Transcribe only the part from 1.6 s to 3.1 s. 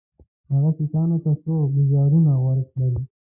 ګوزارونه ورکړل.